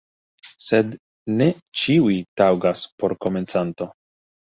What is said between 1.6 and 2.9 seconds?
ĉiuj taŭgas